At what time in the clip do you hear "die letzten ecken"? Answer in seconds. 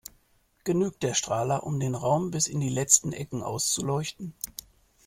2.59-3.43